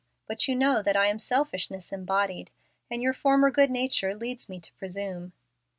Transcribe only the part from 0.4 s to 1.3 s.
you know that I am